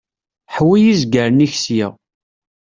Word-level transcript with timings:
Ḥwi 0.55 0.79
izgaren-ik 0.91 1.53
sya. 1.63 1.87